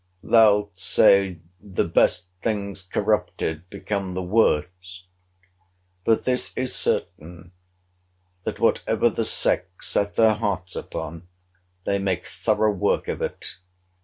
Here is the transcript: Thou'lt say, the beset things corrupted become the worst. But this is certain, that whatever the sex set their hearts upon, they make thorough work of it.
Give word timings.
Thou'lt 0.23 0.75
say, 0.75 1.41
the 1.59 1.83
beset 1.87 2.25
things 2.41 2.81
corrupted 2.81 3.69
become 3.69 4.15
the 4.15 4.23
worst. 4.23 5.05
But 6.05 6.23
this 6.23 6.53
is 6.55 6.73
certain, 6.75 7.51
that 8.41 8.59
whatever 8.59 9.11
the 9.11 9.25
sex 9.25 9.87
set 9.89 10.15
their 10.15 10.33
hearts 10.33 10.75
upon, 10.75 11.27
they 11.85 11.99
make 11.99 12.25
thorough 12.25 12.71
work 12.73 13.07
of 13.07 13.21
it. 13.21 13.57